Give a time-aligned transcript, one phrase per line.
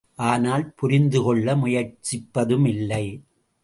[0.15, 3.05] ஆனால், புரிந்துகொள்ள முயற்சிப்பதுமில்லை.